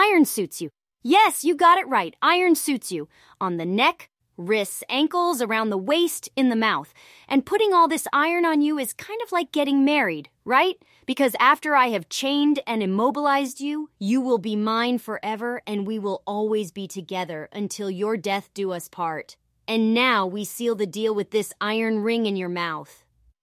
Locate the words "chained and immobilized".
12.08-13.60